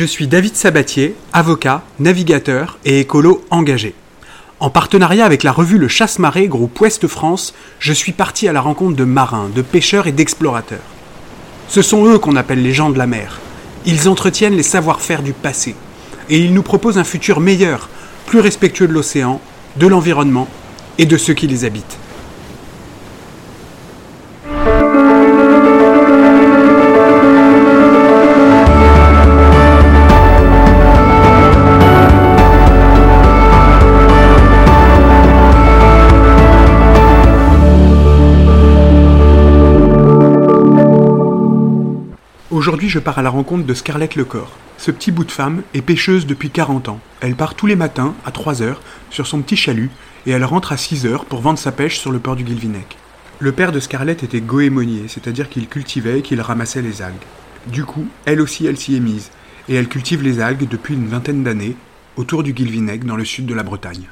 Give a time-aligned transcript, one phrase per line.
[0.00, 3.92] Je suis David Sabatier, avocat, navigateur et écolo engagé.
[4.58, 8.62] En partenariat avec la revue Le Chasse-Marée, groupe Ouest France, je suis parti à la
[8.62, 10.78] rencontre de marins, de pêcheurs et d'explorateurs.
[11.68, 13.40] Ce sont eux qu'on appelle les gens de la mer.
[13.84, 15.74] Ils entretiennent les savoir-faire du passé.
[16.30, 17.90] Et ils nous proposent un futur meilleur,
[18.24, 19.38] plus respectueux de l'océan,
[19.76, 20.48] de l'environnement
[20.96, 21.98] et de ceux qui les habitent.
[42.90, 44.50] Je pars à la rencontre de Scarlett Lecor.
[44.76, 46.98] Ce petit bout de femme est pêcheuse depuis 40 ans.
[47.20, 49.90] Elle part tous les matins à 3 heures sur son petit chalut
[50.26, 52.98] et elle rentre à 6 heures pour vendre sa pêche sur le port du Guilvinec.
[53.38, 57.14] Le père de Scarlett était goémonier, c'est-à-dire qu'il cultivait et qu'il ramassait les algues.
[57.68, 59.30] Du coup, elle aussi, elle s'y est mise,
[59.68, 61.76] et elle cultive les algues depuis une vingtaine d'années
[62.16, 64.08] autour du Guilvinec dans le sud de la Bretagne.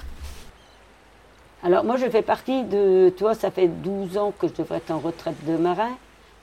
[1.64, 4.92] Alors moi je fais partie de, toi ça fait 12 ans que je devrais être
[4.92, 5.90] en retraite de marin.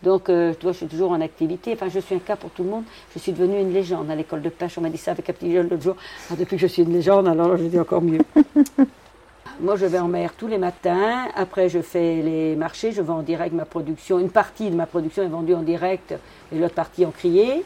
[0.03, 1.73] Donc, euh, toi, je suis toujours en activité.
[1.73, 2.83] Enfin, je suis un cas pour tout le monde.
[3.13, 4.77] Je suis devenue une légende à l'école de pêche.
[4.77, 5.95] On m'a dit ça avec un petit jeune l'autre jour.
[6.29, 8.21] Ah, depuis que je suis une légende, alors je dis encore mieux.
[9.61, 11.27] Moi, je vais en mer tous les matins.
[11.35, 12.91] Après, je fais les marchés.
[12.91, 14.19] Je vends en direct ma production.
[14.19, 16.13] Une partie de ma production est vendue en direct
[16.51, 17.63] et l'autre partie en crié.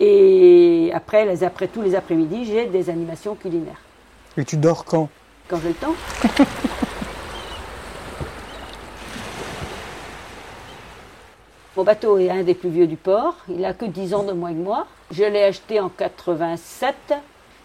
[0.00, 3.80] Et après, les, après tous les après-midi, j'ai des animations culinaires.
[4.36, 5.08] Et tu dors quand?
[5.48, 5.94] Quand j'ai le temps.
[11.76, 13.34] Mon bateau est un des plus vieux du port.
[13.48, 14.86] Il n'a que 10 ans de moins que moi.
[15.10, 16.94] Je l'ai acheté en 87.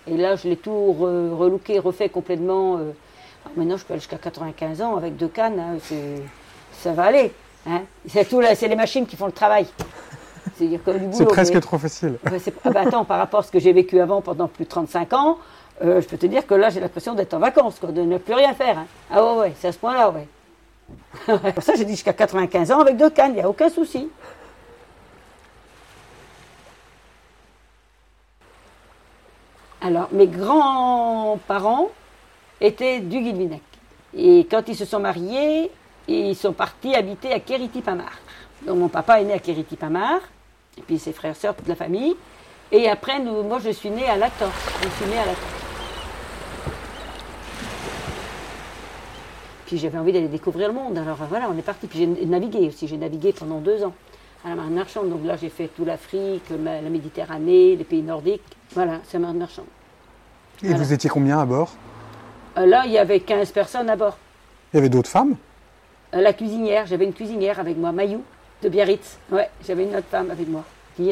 [0.07, 2.77] Et là, je l'ai tout relooké, refait complètement.
[2.77, 2.91] Euh.
[3.55, 5.59] maintenant, je peux aller jusqu'à 95 ans avec deux cannes.
[5.59, 5.95] Hein.
[6.73, 7.31] ça va aller.
[7.67, 7.81] Hein.
[8.07, 9.67] C'est les machines qui font le travail.
[10.57, 12.17] C'est presque trop facile.
[12.65, 15.13] Ah bah attends, par rapport à ce que j'ai vécu avant pendant plus de 35
[15.13, 15.37] ans,
[15.83, 18.33] euh, je peux te dire que là, j'ai l'impression d'être en vacances, de ne plus
[18.33, 18.79] rien faire.
[18.79, 18.85] Hein.
[19.11, 20.27] Ah ouais, ouais, c'est à ce point-là, ouais.
[21.25, 24.09] Pour ça, j'ai dit jusqu'à 95 ans avec deux cannes, il n'y a aucun souci.
[29.81, 31.89] Alors, mes grands-parents
[32.59, 33.61] étaient du Guilvinec.
[34.15, 35.71] Et quand ils se sont mariés,
[36.07, 38.11] ils sont partis habiter à Kéritipamar.
[38.65, 40.19] Donc, mon papa est né à Kéritipamar,
[40.77, 42.15] et puis ses frères, sœurs, toute la famille.
[42.71, 44.51] Et après, nous, moi, je suis née à Lator.
[49.69, 50.97] Puis j'avais envie d'aller découvrir le monde.
[50.97, 51.85] Alors voilà, on est parti.
[51.85, 52.87] Puis j'ai navigué aussi.
[52.87, 53.93] J'ai navigué pendant deux ans
[54.43, 55.11] à la marine marchande.
[55.11, 58.41] Donc là, j'ai fait tout l'Afrique, la Méditerranée, les pays nordiques.
[58.73, 59.67] Voilà, c'est la marine marchande.
[60.63, 61.69] Et vous étiez combien à bord?
[62.57, 64.17] Euh, Là, il y avait 15 personnes à bord.
[64.73, 65.35] Il y avait d'autres femmes?
[66.15, 66.87] Euh, La cuisinière.
[66.87, 68.23] J'avais une cuisinière avec moi, Mayou,
[68.63, 69.19] de Biarritz.
[69.31, 70.63] Ouais, j'avais une autre femme avec moi.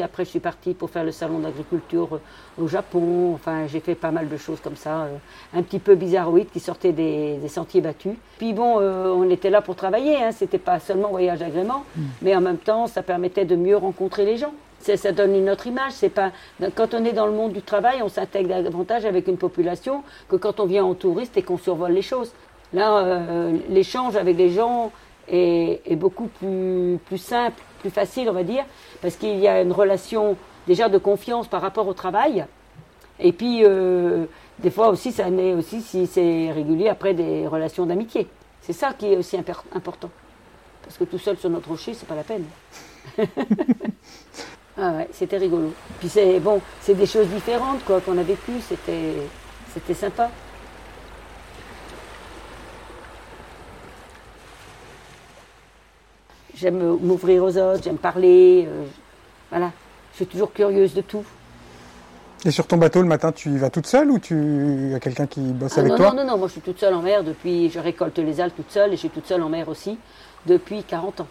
[0.02, 3.32] Après, je suis partie pour faire le salon d'agriculture euh, au Japon.
[3.34, 5.16] Enfin, j'ai fait pas mal de choses comme ça, euh,
[5.54, 8.14] un petit peu bizarroïdes qui sortaient des, sentiers battus.
[8.36, 10.16] Puis bon, euh, on était là pour travailler.
[10.16, 10.32] Hein.
[10.32, 12.02] C'était pas seulement voyage agrément, mm.
[12.22, 14.52] mais en même temps, ça permettait de mieux rencontrer les gens.
[14.80, 15.90] Ça donne une autre image.
[15.92, 16.30] C'est pas
[16.76, 20.36] quand on est dans le monde du travail, on s'intègre davantage avec une population que
[20.36, 22.32] quand on vient en touriste et qu'on survole les choses.
[22.72, 23.18] Là,
[23.68, 24.92] l'échange avec les gens
[25.30, 28.64] est, est beaucoup plus, plus simple plus facile, on va dire,
[29.00, 32.44] parce qu'il y a une relation déjà de confiance par rapport au travail.
[33.20, 34.26] Et puis, euh,
[34.58, 38.28] des fois aussi, ça aussi, si c'est régulier, après des relations d'amitié.
[38.60, 40.10] C'est ça qui est aussi important.
[40.82, 42.44] Parce que tout seul sur notre rocher, c'est pas la peine.
[44.78, 45.72] ah ouais, c'était rigolo.
[45.98, 49.14] Puis c'est bon, c'est des choses différentes quoi qu'on a vécues, c'était
[49.72, 50.30] c'était sympa.
[56.60, 58.66] J'aime m'ouvrir aux autres, j'aime parler.
[58.68, 58.84] Euh,
[59.50, 59.70] voilà.
[60.12, 61.24] Je suis toujours curieuse de tout.
[62.44, 65.26] Et sur ton bateau, le matin, tu y vas toute seule ou tu as quelqu'un
[65.26, 67.02] qui bosse ah avec non, toi Non, non, non, moi je suis toute seule en
[67.02, 67.70] mer depuis.
[67.70, 69.98] Je récolte les algues toute seule et je suis toute seule en mer aussi
[70.46, 71.26] depuis 40 ans.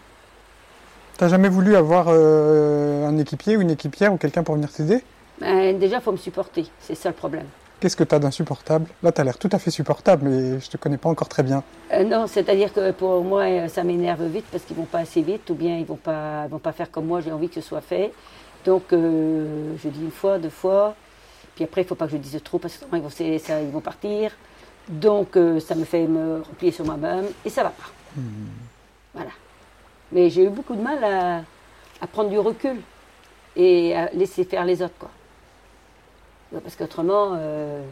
[1.18, 5.02] T'as jamais voulu avoir euh, un équipier ou une équipière ou quelqu'un pour venir t'aider?
[5.40, 7.46] Ben, Déjà, il faut me supporter, c'est ça le problème.
[7.80, 8.86] Qu'est-ce que tu as d'insupportable?
[9.04, 11.28] Là, tu as l'air tout à fait supportable, mais je ne te connais pas encore
[11.28, 11.62] très bien.
[11.92, 15.22] Euh, non, c'est-à-dire que pour moi, euh, ça m'énerve vite parce qu'ils vont pas assez
[15.22, 17.60] vite, ou bien ils vont pas, vont pas faire comme moi, j'ai envie que ce
[17.60, 18.12] soit fait.
[18.64, 20.96] Donc, euh, je dis une fois, deux fois,
[21.54, 23.70] puis après, il ne faut pas que je dise trop parce qu'ils vont, ça, ils
[23.70, 24.32] vont partir.
[24.88, 27.90] Donc, ça me fait me replier sur moi-même, et ça va pas.
[28.16, 28.22] Hmm.
[29.14, 29.30] Voilà.
[30.10, 31.42] Mais j'ai eu beaucoup de mal à,
[32.00, 32.76] à prendre du recul
[33.54, 35.10] et à laisser faire les autres, quoi.
[36.52, 37.82] Parce qu'autrement, euh,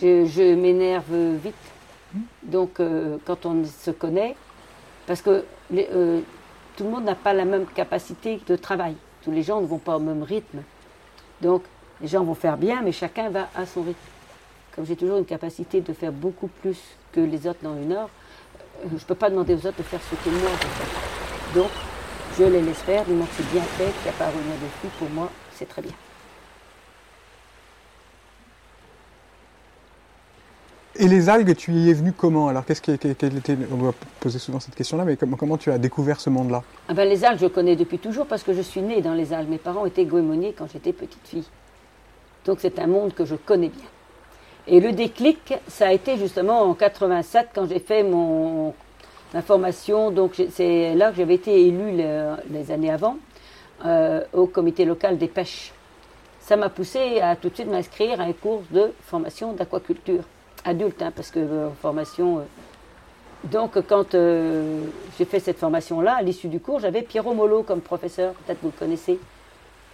[0.00, 1.54] je, m'énerve vite.
[2.42, 4.36] Donc, euh, quand on se connaît,
[5.06, 5.44] parce que
[5.74, 6.20] euh,
[6.76, 8.96] tout le monde n'a pas la même capacité de travail.
[9.22, 10.62] Tous les gens ne vont pas au même rythme.
[11.40, 11.62] Donc,
[12.00, 13.98] Les gens vont faire bien, mais chacun va à son rythme.
[14.74, 16.78] Comme j'ai toujours une capacité de faire beaucoup plus
[17.12, 18.08] que les autres dans une heure,
[18.88, 21.58] je ne peux pas demander aux autres de faire ce que moi je fais.
[21.60, 21.70] Donc,
[22.38, 24.28] je les laisse faire, du moment que c'est bien fait, qu'il n'y a pas à
[24.28, 25.92] revenir dessus, pour moi, c'est très bien.
[31.02, 34.38] Et les algues, tu y es venu comment Alors, qu'est-ce qui, était, on va poser
[34.38, 37.46] souvent cette question-là, mais comment, tu as découvert ce monde-là Ah ben, les algues, je
[37.46, 39.48] connais depuis toujours parce que je suis née dans les algues.
[39.48, 41.46] Mes parents étaient goémoniers quand j'étais petite fille.
[42.44, 43.86] Donc c'est un monde que je connais bien.
[44.66, 48.74] Et le déclic, ça a été justement en 87 quand j'ai fait mon
[49.32, 50.10] ma formation.
[50.10, 51.92] Donc c'est là que j'avais été élue
[52.50, 53.16] les, années avant
[53.86, 55.72] euh, au comité local des pêches.
[56.40, 60.24] Ça m'a poussé à tout de suite m'inscrire à un cours de formation d'aquaculture
[60.64, 62.38] adulte, hein, parce que euh, formation.
[62.38, 62.42] Euh.
[63.44, 68.34] donc quand j'ai fait cette formation-là, à l'issue du cours, j'avais Pierrot Molo comme professeur,
[68.34, 69.18] peut-être vous le connaissez.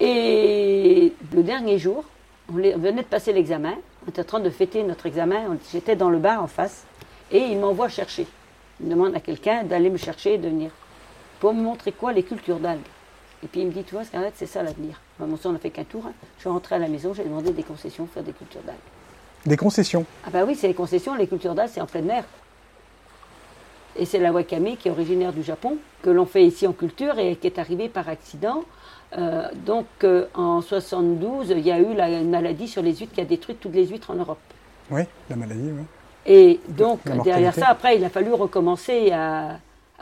[0.01, 2.05] Et le dernier jour,
[2.51, 3.75] on venait de passer l'examen,
[4.05, 6.85] on était en train de fêter notre examen, j'étais dans le bar en face,
[7.33, 8.27] et il m'envoie chercher.
[8.81, 10.71] Il demande à quelqu'un d'aller me chercher de venir.
[11.41, 12.81] Pour me montrer quoi Les cultures d'algues.
[13.43, 14.05] Et puis il me dit, tu vois,
[14.35, 15.01] c'est ça l'avenir.
[15.19, 16.05] Bon, on n'a fait qu'un tour.
[16.07, 16.13] Hein.
[16.37, 18.77] Je suis rentré à la maison, j'ai demandé des concessions pour faire des cultures d'algues.
[19.47, 21.15] Des concessions Ah bah oui, c'est les concessions.
[21.15, 22.25] Les cultures d'algues, c'est en pleine mer.
[23.99, 27.19] Et c'est la wakame qui est originaire du Japon, que l'on fait ici en culture
[27.19, 28.65] et qui est arrivée par accident.
[29.17, 33.15] Euh, donc euh, en 72, il y a eu la, une maladie sur les huîtres
[33.15, 34.39] qui a détruit toutes les huîtres en Europe.
[34.91, 35.83] Oui, la maladie, oui.
[36.27, 39.59] Et donc derrière ça, après, il a fallu recommencer à,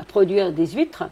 [0.09, 1.05] produire des huîtres.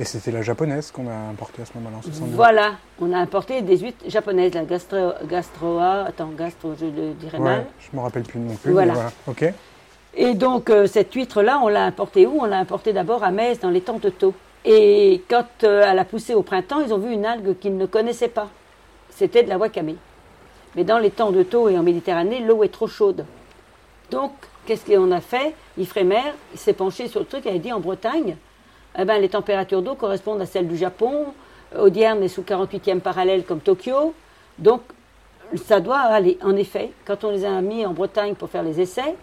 [0.00, 2.34] Et c'était la japonaise qu'on a importée à ce moment-là, en 72.
[2.34, 7.38] Voilà, on a importé des huîtres japonaises, la gastro, gastroa, attends, gastro, je le dirais
[7.38, 7.66] mal.
[7.78, 8.72] Je ne me rappelle plus non plus.
[8.72, 8.94] Voilà.
[9.26, 9.44] Ok.
[10.14, 12.38] Et donc, euh, cette huître-là, on l'a importée où?
[12.40, 14.34] On l'a importée d'abord à Metz, dans les temps de taux.
[14.64, 17.86] Et quand euh, elle a poussé au printemps, ils ont vu une algue qu'ils ne
[17.86, 18.48] connaissaient pas.
[19.10, 19.96] C'était de la wakame.
[20.74, 23.26] Mais dans les temps de taux et en Méditerranée, l'eau est trop chaude.
[24.10, 24.32] Donc,
[24.64, 25.54] qu'est-ce qu'on a fait?
[25.76, 28.36] Ifremer s'est penché sur le truc, il a dit en Bretagne,
[28.98, 31.26] eh ben, les températures d'eau correspondent à celles du Japon.
[31.78, 34.14] Audierne est sous 48e parallèle comme Tokyo.
[34.58, 34.82] Donc,
[35.66, 36.38] ça doit aller.
[36.42, 39.14] En effet, quand on les a mis en Bretagne pour faire les essais,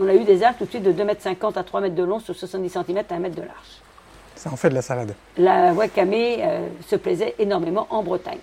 [0.00, 2.02] on a eu des algues tout de suite de 2,50 m à 3 m de
[2.02, 3.80] long sur 70 cm à 1 m de large.
[4.34, 5.14] Ça en fait de la salade.
[5.38, 8.38] La wakame euh, se plaisait énormément en Bretagne.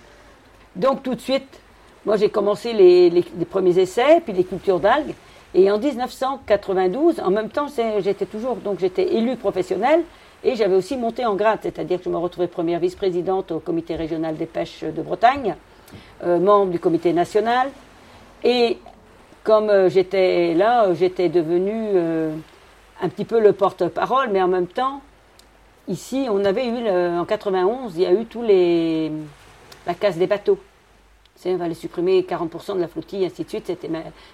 [0.74, 1.60] Donc tout de suite,
[2.04, 5.14] moi j'ai commencé les, premiers essais, puis les cultures d'algues.
[5.54, 7.68] Et en 1992, en même temps,
[8.00, 10.02] j'étais toujours, donc j'étais élue professionnelle
[10.44, 13.96] et j'avais aussi monté en grade, c'est-à-dire que je me retrouvais première vice-présidente au comité
[13.96, 15.56] régional des pêches de Bretagne,
[16.22, 17.70] euh, membre du comité national.
[18.44, 18.78] Et
[19.42, 22.34] comme euh, j'étais là, j'étais devenue euh,
[23.00, 25.00] un petit peu le porte-parole, mais en même temps,
[25.88, 29.10] ici, on avait eu, en 91, il y a eu tous les,
[29.86, 30.58] la casse des bateaux.
[31.46, 33.64] On va les supprimer 40% de la flottille, ainsi de suite.
[33.66, 33.90] C'était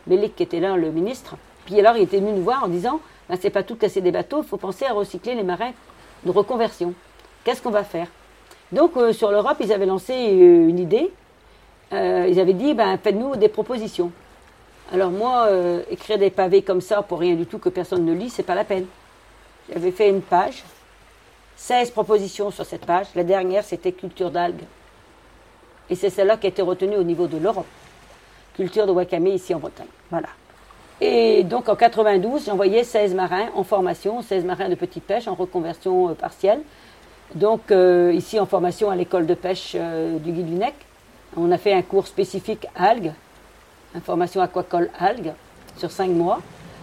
[0.07, 1.37] Mélic qui était là, le ministre.
[1.67, 4.11] Puis alors, il était venu nous voir en disant ben, c'est pas tout casser des
[4.11, 5.73] bateaux, il faut penser à recycler les marins
[6.25, 6.95] de reconversion.
[7.45, 8.09] Qu'est-ce qu'on va faire?
[8.73, 11.11] Donc, euh, sur l'Europe, ils avaient lancé une idée.
[11.93, 14.13] ils avaient dit ben, faites-nous des propositions.
[14.93, 18.13] Alors moi, euh, écrire des pavés comme ça pour rien du tout que personne ne
[18.13, 18.87] lit, c'est pas la peine.
[19.73, 20.65] J'avais fait une page,
[21.57, 23.07] 16 propositions sur cette page.
[23.15, 24.65] La dernière, c'était culture d'algues.
[25.89, 27.67] Et c'est celle-là qui a été retenue au niveau de l'Europe.
[28.55, 29.87] Culture de wakame ici en Bretagne.
[30.11, 30.29] Voilà.
[31.01, 35.35] Et donc en 92, j'envoyais 16 marins en formation, 16 marins de petite pêche en
[35.35, 36.61] reconversion euh, partielle.
[37.35, 40.75] Donc euh, ici en formation à l'école de pêche du Guilvinec.
[41.37, 43.13] On a fait un cours spécifique algues
[43.95, 45.33] information aquacole algues,
[45.77, 46.41] sur cinq mois,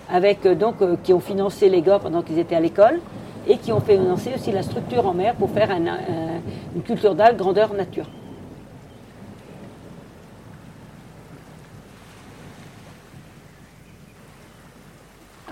[0.09, 2.99] avec euh, donc euh, qui ont financé les gars pendant qu'ils étaient à l'école
[3.47, 7.73] et qui ont financé aussi la structure en mer pour faire une culture d'algues grandeur
[7.73, 8.05] nature.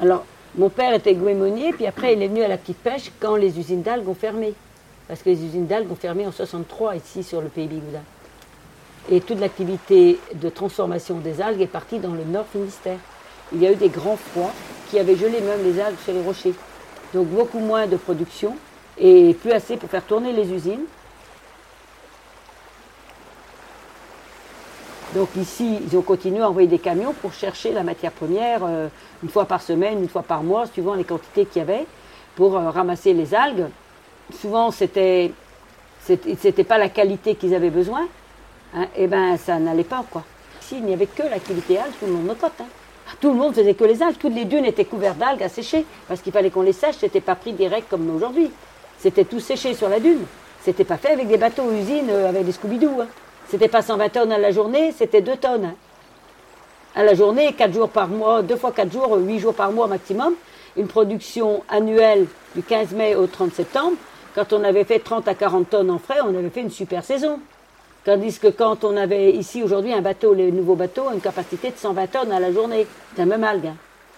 [0.05, 0.24] Alors,
[0.55, 3.57] mon père était goémonier, puis après il est venu à la petite pêche quand les
[3.57, 4.53] usines d'algues ont fermé.
[5.07, 8.03] Parce que les usines d'algues ont fermé en 63 ici sur le pays Bigoudin.
[9.09, 13.00] Et toute l'activité de transformation des algues est partie dans le nord Finistère.
[13.51, 14.51] Il y a eu des grands froids
[14.91, 16.53] qui avaient gelé même les algues sur les rochers.
[17.15, 18.55] Donc beaucoup moins de production
[19.00, 20.85] et plus assez pour faire tourner les usines.
[25.15, 28.89] Donc ici, ils ont continué à envoyer des camions pour chercher la matière première euh,
[29.24, 31.86] une fois par semaine, une fois par mois, suivant les quantités qu'il y avait,
[32.36, 33.67] pour euh, ramasser les algues.
[34.39, 35.31] Souvent, c'était
[36.07, 38.07] c'était pas la qualité qu'ils avaient besoin,
[38.75, 40.24] Hein, eh ben ça n'allait pas quoi.
[40.60, 42.51] S'il n'y avait que l'activité algue, tout le monde cote.
[42.60, 42.65] Hein.
[43.22, 44.17] Tout le monde faisait que les algues.
[44.17, 46.95] Toutes les dunes étaient couvertes d'algues à sécher parce qu'il fallait qu'on les sèche.
[47.00, 48.51] C'était pas pris direct comme aujourd'hui.
[48.98, 50.25] C'était tout séché sur la dune.
[50.62, 53.01] C'était pas fait avec des bateaux usines euh, avec des Scooby-Doo.
[53.01, 53.07] Hein.
[53.55, 55.75] C'était pas 120 tonnes à la journée, c'était 2 tonnes.
[56.93, 59.88] À la journée, 4 jours par mois, 2 fois 4 jours, 8 jours par mois
[59.88, 60.33] maximum.
[60.75, 63.95] Une production annuelle du 15 mai au 30 septembre.
[64.35, 67.05] Quand on avait fait 30 à 40 tonnes en frais, on avait fait une super
[67.05, 67.39] saison.
[68.03, 71.77] Tandis que quand on avait ici aujourd'hui un bateau, les nouveaux bateaux une capacité de
[71.77, 72.85] 120 tonnes à la journée.
[73.15, 73.67] C'est la même algue.
[73.67, 73.77] hein.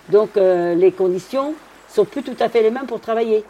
[0.10, 1.54] Donc euh, les conditions
[1.88, 3.46] sont plus tout à fait les mêmes pour travailler.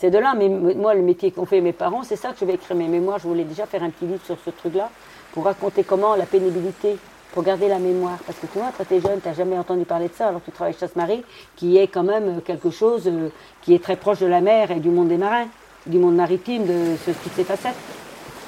[0.00, 2.46] C'est de là, mais moi, le métier qu'ont fait mes parents, c'est ça que je
[2.46, 3.18] vais écrire mes mémoires.
[3.18, 4.88] Je voulais déjà faire un petit livre sur ce truc-là,
[5.34, 6.96] pour raconter comment la pénibilité,
[7.34, 8.16] pour garder la mémoire.
[8.24, 10.40] Parce que toi, quand tu es jeune, tu n'as jamais entendu parler de ça, alors
[10.40, 11.22] que tu travailles chasse-marée,
[11.54, 13.28] qui est quand même euh, quelque chose euh,
[13.60, 15.48] qui est très proche de la mer et du monde des marins,
[15.84, 17.76] du monde maritime, de ce, toutes ces facettes.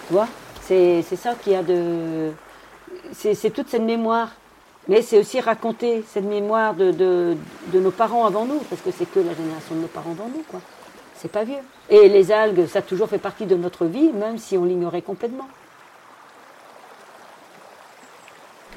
[0.06, 0.28] Tu vois?
[0.62, 2.30] C'est ça qu'il y a de.
[3.12, 4.30] C'est c'est toute cette mémoire.
[4.88, 7.37] Mais c'est aussi raconter cette mémoire de, de,
[7.75, 10.28] de nos parents avant nous, parce que c'est que la génération de nos parents avant
[10.35, 10.61] nous, quoi.
[11.23, 11.55] C'est pas vieux.
[11.88, 15.02] Et les algues, ça a toujours fait partie de notre vie, même si on l'ignorait
[15.02, 15.47] complètement.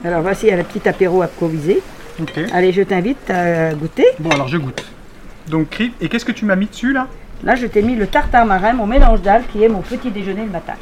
[0.04, 1.82] Alors voici un petit apéro improvisé.
[2.22, 2.38] Ok.
[2.54, 4.06] Allez, je t'invite à goûter.
[4.20, 4.86] Bon, alors je goûte.
[5.48, 7.08] Donc, et qu'est-ce que tu m'as mis dessus là?
[7.44, 10.46] Là, je t'ai mis le tartare marin, mon mélange d'algues, qui est mon petit déjeuner
[10.46, 10.75] le matin.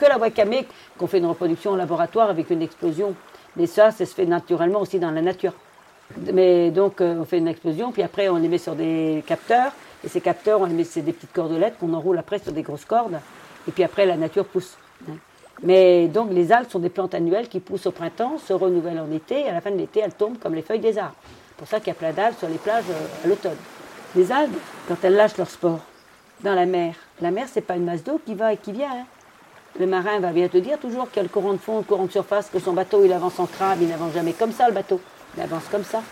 [0.00, 0.64] Que la wakame,
[0.96, 3.14] qu'on fait une reproduction en laboratoire avec une explosion.
[3.56, 5.52] Mais ça, ça se fait naturellement aussi dans la nature.
[6.32, 9.72] Mais donc, euh, on fait une explosion, puis après, on les met sur des capteurs.
[10.04, 12.62] Et ces capteurs, on les met, c'est des petites cordelettes qu'on enroule après sur des
[12.62, 13.18] grosses cordes.
[13.68, 14.76] Et puis après, la nature pousse.
[15.62, 19.10] Mais donc, les algues sont des plantes annuelles qui poussent au printemps, se renouvellent en
[19.12, 21.14] été, et à la fin de l'été, elles tombent comme les feuilles des arbres.
[21.48, 23.56] C'est pour ça qu'il y a plein d'algues sur les plages euh, à l'automne.
[24.16, 24.56] Les algues,
[24.88, 25.80] quand elles lâchent leur sport
[26.42, 28.90] dans la mer, la mer, c'est pas une masse d'eau qui va et qui vient.
[28.90, 29.06] hein.
[29.78, 31.84] Le marin va bien te dire toujours qu'il y a le courant de fond, le
[31.84, 34.66] courant de surface, que son bateau, il avance en crabe, il n'avance jamais comme ça,
[34.68, 35.00] le bateau.
[35.36, 36.02] Il avance comme ça.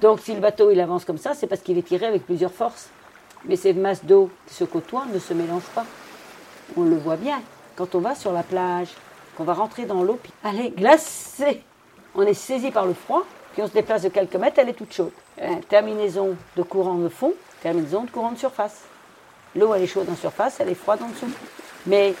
[0.00, 2.52] Donc, si le bateau, il avance comme ça, c'est parce qu'il est tiré avec plusieurs
[2.52, 2.88] forces.
[3.44, 5.86] Mais ces masses d'eau qui se côtoient ne se mélangent pas.
[6.76, 7.40] On le voit bien
[7.76, 8.88] quand on va sur la plage,
[9.36, 11.62] qu'on va rentrer dans l'eau, puis elle est glacée.
[12.14, 14.74] On est saisi par le froid, puis on se déplace de quelques mètres, elle est
[14.74, 15.12] toute chaude.
[15.68, 18.82] Terminaison de courant de fond, terminaison de courant de surface.
[19.54, 21.30] L'eau, elle est chaude en surface, elle est froide en dessous.
[21.86, 22.14] Mais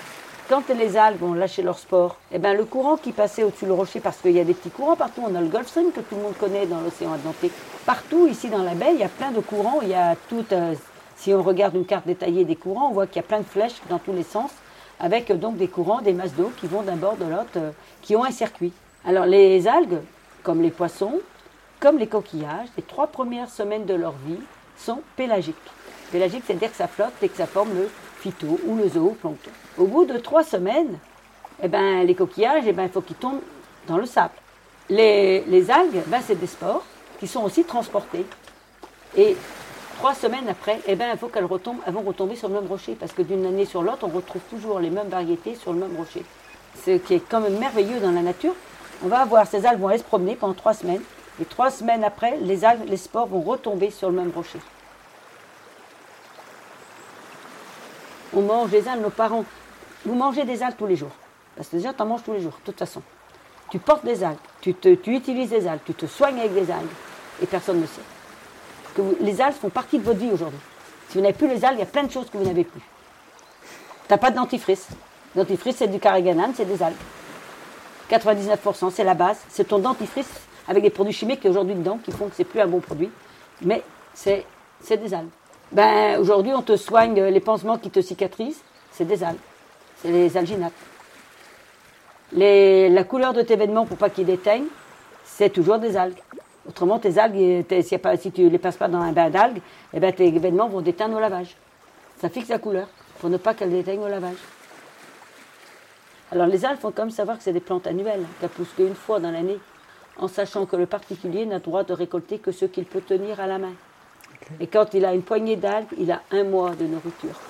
[0.48, 3.72] quand les algues vont lâcher leur sport, eh ben, le courant qui passait au-dessus du
[3.72, 6.00] rocher, parce qu'il y a des petits courants partout, on a le Gulf Stream que
[6.00, 7.52] tout le monde connaît dans l'océan Atlantique.
[7.84, 9.80] Partout, ici dans la baie, il y a plein de courants.
[9.82, 10.16] Il y a
[10.52, 10.74] euh,
[11.16, 13.44] si on regarde une carte détaillée des courants, on voit qu'il y a plein de
[13.44, 14.50] flèches dans tous les sens,
[15.00, 17.70] avec euh, donc des courants, des masses d'eau qui vont d'un bord de l'autre, euh,
[18.00, 18.72] qui ont un circuit.
[19.04, 20.00] Alors les algues,
[20.42, 21.20] comme les poissons,
[21.78, 24.40] comme les coquillages, les trois premières semaines de leur vie
[24.78, 25.56] sont pélagiques.
[26.10, 27.90] Pélagique, c'est-à-dire que ça flotte et que ça forme le
[28.20, 29.50] phyto ou le zooplancton.
[29.78, 30.98] Au bout de trois semaines,
[31.62, 33.40] eh ben, les coquillages, eh ben, il faut qu'ils tombent
[33.86, 34.34] dans le sable.
[34.88, 36.84] Les, les algues, ben, c'est des spores
[37.20, 38.26] qui sont aussi transportés.
[39.16, 39.36] Et
[39.98, 42.66] trois semaines après, eh ben, il faut qu'elles retombent, elles vont retomber sur le même
[42.66, 45.78] rocher, parce que d'une année sur l'autre, on retrouve toujours les mêmes variétés sur le
[45.78, 46.24] même rocher.
[46.84, 48.54] Ce qui est quand même merveilleux dans la nature,
[49.04, 51.02] on va avoir ces algues vont aller se promener pendant trois semaines,
[51.40, 54.58] et trois semaines après, les algues, les spores vont retomber sur le même rocher.
[58.34, 59.44] On mange des algues, nos parents.
[60.06, 61.10] Vous mangez des algues tous les jours.
[61.56, 63.02] Parce que déjà, tu en manges tous les jours, de toute façon.
[63.70, 66.88] Tu portes des algues, tu, te- utilises des algues, tu te soignes avec des algues,
[67.42, 68.00] et personne ne sait.
[69.20, 70.58] Les algues font partie de votre vie aujourd'hui.
[71.08, 72.64] Si vous n'avez plus les algues, il y a plein de choses que vous n'avez
[72.64, 72.80] plus.
[72.80, 72.86] Tu
[74.12, 74.88] n'as pas de dentifrice.
[75.34, 76.96] Dentifrice, c'est du carrageenan, c'est des algues.
[78.10, 79.38] 99%, c'est la base.
[79.48, 80.28] C'est ton dentifrice
[80.66, 83.10] avec des produits chimiques aujourd'hui dedans qui font que c'est plus un bon produit.
[83.62, 83.82] Mais
[84.14, 84.44] c'est
[84.80, 85.28] c'est des algues.
[85.72, 88.60] Ben, aujourd'hui, on te soigne les pansements qui te cicatrisent,
[88.92, 89.36] c'est des algues.
[90.00, 90.72] C'est les alginates.
[92.32, 94.68] Les- la couleur de tes vêtements pour pas qu'ils déteignent,
[95.24, 96.18] c'est toujours des algues.
[96.68, 97.64] Autrement, tes algues,
[98.02, 99.60] pas- si tu ne les passes pas dans un bain d'algues,
[99.94, 101.56] eh ben, tes vêtements vont déteindre au lavage.
[102.20, 102.88] Ça fixe la couleur
[103.20, 104.36] pour ne pas qu'elles déteignent au lavage.
[106.30, 108.50] Alors les algues, il faut quand même savoir que c'est des plantes annuelles, hein, qu'elles
[108.50, 109.58] poussent qu'une fois dans l'année,
[110.18, 113.46] en sachant que le particulier n'a droit de récolter que ce qu'il peut tenir à
[113.46, 113.72] la main.
[114.60, 117.40] Et quand il a une poignée d'algues, il a un mois de nourriture.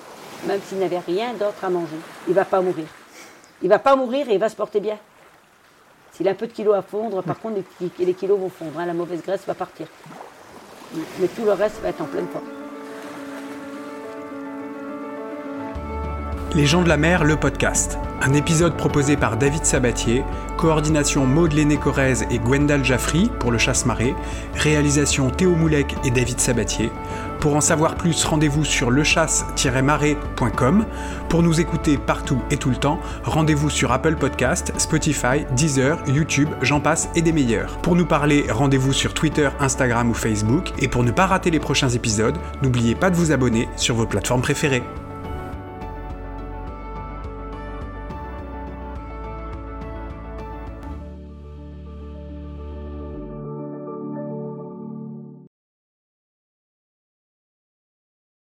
[0.45, 2.85] Même s'il n'avait rien d'autre à manger, il ne va pas mourir.
[3.61, 4.97] Il ne va pas mourir et il va se porter bien.
[6.13, 8.85] S'il a un peu de kilos à fondre, par contre, les, kilos vont fondre, hein,
[8.85, 9.87] la mauvaise graisse va partir.
[11.19, 12.58] Mais tout le reste va être en pleine forme.
[16.55, 17.99] Les gens de la mer, le podcast.
[18.23, 20.23] Un épisode proposé par David Sabatier,
[20.57, 24.15] coordination Maud Léné-Corrèze et Gwendal Jaffry pour le chasse-marée,
[24.55, 26.91] réalisation Théo Moulec et David Sabatier.
[27.39, 30.85] Pour en savoir plus, rendez-vous sur lechasse-marée.com.
[31.29, 36.49] Pour nous écouter partout et tout le temps, rendez-vous sur Apple Podcast, Spotify, Deezer, YouTube,
[36.63, 37.77] j'en passe et des meilleurs.
[37.77, 40.73] Pour nous parler, rendez-vous sur Twitter, Instagram ou Facebook.
[40.79, 44.07] Et pour ne pas rater les prochains épisodes, n'oubliez pas de vous abonner sur vos
[44.07, 44.81] plateformes préférées.